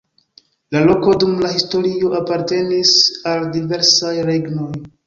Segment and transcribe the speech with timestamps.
[0.75, 2.97] La loko dum la historio apartenis
[3.35, 4.71] al diversaj regnoj.